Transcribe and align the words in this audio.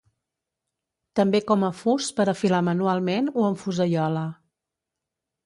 També 1.19 1.41
com 1.51 1.65
a 1.67 1.69
fus 1.81 2.07
per 2.21 2.27
a 2.33 2.35
filar 2.39 2.63
manualment 2.69 3.29
o 3.35 3.45
amb 3.51 3.63
fusaiola. 3.67 4.27